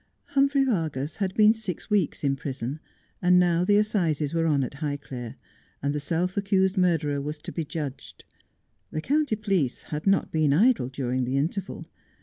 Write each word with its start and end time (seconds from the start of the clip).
Humphrey 0.29 0.63
Vargas 0.63 1.17
had 1.17 1.35
been 1.35 1.53
six 1.53 1.91
weeks 1.91 2.23
in 2.23 2.35
prison, 2.35 2.79
and 3.21 3.37
now 3.39 3.63
the 3.63 3.77
assizes 3.77 4.33
were 4.33 4.47
on 4.47 4.63
at 4.63 4.77
Highclere, 4.77 5.35
and 5.79 5.93
the 5.93 5.99
self 5.99 6.35
accused 6.35 6.75
murderer 6.75 7.21
has 7.23 7.37
to 7.37 7.51
be 7.51 7.63
judged. 7.65 8.25
The 8.89 8.99
county 8.99 9.35
police 9.35 9.83
had 9.83 10.07
not 10.07 10.31
been 10.31 10.53
idle 10.53 10.89
during 10.89 11.25
the 11.25 11.37
interval. 11.37 11.85